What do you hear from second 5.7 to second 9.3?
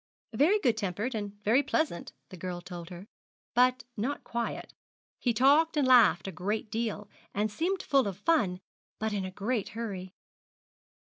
and laughed a great deal, and seemed full of fun, but in a